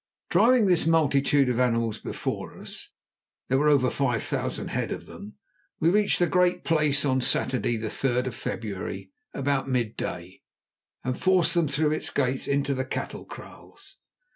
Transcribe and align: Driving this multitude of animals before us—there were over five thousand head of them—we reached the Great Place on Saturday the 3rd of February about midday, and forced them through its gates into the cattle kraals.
Driving 0.31 0.65
this 0.65 0.87
multitude 0.87 1.47
of 1.47 1.59
animals 1.59 1.99
before 1.99 2.59
us—there 2.59 3.59
were 3.59 3.67
over 3.69 3.91
five 3.91 4.23
thousand 4.23 4.69
head 4.69 4.91
of 4.91 5.05
them—we 5.05 5.91
reached 5.91 6.17
the 6.17 6.25
Great 6.25 6.63
Place 6.63 7.05
on 7.05 7.21
Saturday 7.21 7.77
the 7.77 7.85
3rd 7.87 8.25
of 8.25 8.33
February 8.33 9.11
about 9.31 9.69
midday, 9.69 10.41
and 11.03 11.15
forced 11.21 11.53
them 11.53 11.67
through 11.67 11.91
its 11.91 12.09
gates 12.09 12.47
into 12.47 12.73
the 12.73 12.83
cattle 12.83 13.25
kraals. 13.27 13.97